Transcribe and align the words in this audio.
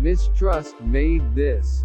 Mistrust 0.00 0.80
made 0.80 1.34
this. 1.34 1.84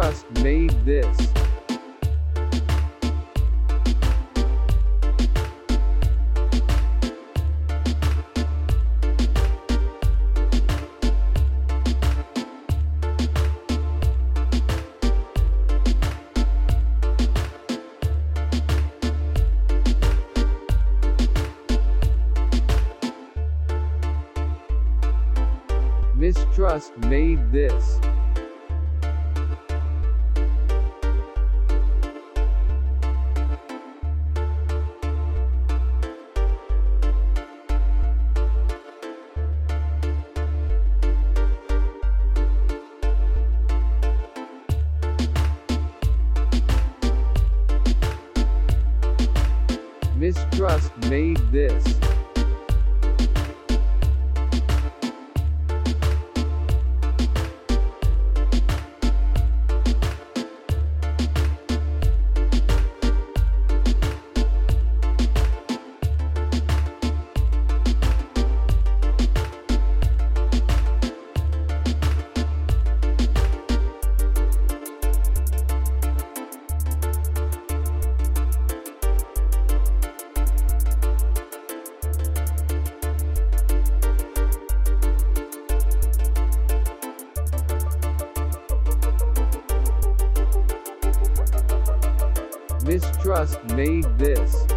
Mistrust 0.00 0.30
made 0.42 0.70
this. 0.86 1.28
Mistrust 26.14 26.96
made 26.96 27.52
this. 27.52 28.00
Mistrust 50.60 50.94
made 51.08 51.38
this. 51.50 52.19
Mistrust 92.90 93.62
made 93.66 94.04
this. 94.18 94.69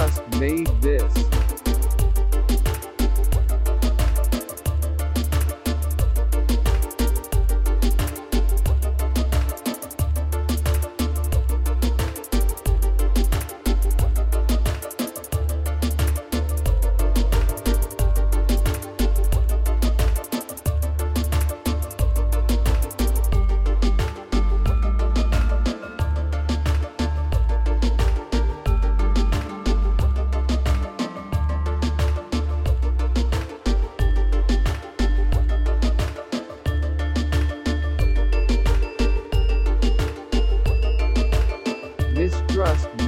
Mistrust 0.00 0.40
made 0.40 0.66
this. 0.80 1.39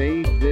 Made 0.03 0.27
this. 0.41 0.52